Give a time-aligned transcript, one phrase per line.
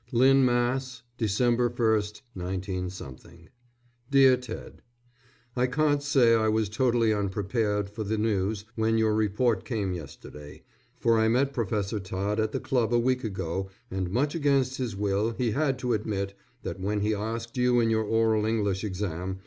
[0.11, 2.87] LYNN, MASS., _December 1, 19_
[4.09, 4.81] DEAR TED:
[5.55, 10.63] I can't say I was totally unprepared for the news, when your report came yesterday,
[10.99, 14.95] for I met Professor Todd at the club a week ago and much against his
[14.95, 16.33] will he had to admit,
[16.63, 19.37] that when he asked you in your oral English exam.